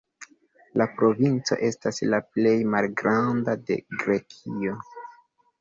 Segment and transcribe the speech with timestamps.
[0.81, 4.81] La provinco estas la plej malgranda de Grekio.